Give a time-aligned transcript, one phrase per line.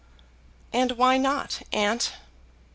[0.73, 2.13] "And why not, aunt?"